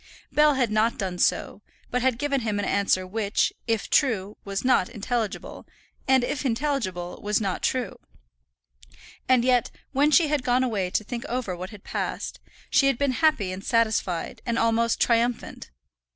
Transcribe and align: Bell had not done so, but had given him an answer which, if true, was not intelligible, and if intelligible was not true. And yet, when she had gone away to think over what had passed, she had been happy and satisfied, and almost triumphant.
Bell 0.31 0.55
had 0.55 0.71
not 0.71 0.97
done 0.97 1.19
so, 1.19 1.61
but 1.91 2.01
had 2.01 2.17
given 2.17 2.41
him 2.41 2.57
an 2.57 2.65
answer 2.65 3.05
which, 3.05 3.53
if 3.67 3.87
true, 3.87 4.35
was 4.43 4.65
not 4.65 4.89
intelligible, 4.89 5.67
and 6.07 6.23
if 6.23 6.43
intelligible 6.43 7.19
was 7.21 7.39
not 7.39 7.61
true. 7.61 7.99
And 9.29 9.45
yet, 9.45 9.69
when 9.91 10.09
she 10.09 10.27
had 10.27 10.41
gone 10.43 10.63
away 10.63 10.89
to 10.89 11.03
think 11.03 11.23
over 11.25 11.55
what 11.55 11.69
had 11.69 11.83
passed, 11.83 12.39
she 12.71 12.87
had 12.87 12.97
been 12.97 13.11
happy 13.11 13.51
and 13.51 13.63
satisfied, 13.63 14.41
and 14.43 14.57
almost 14.57 14.99
triumphant. 14.99 15.69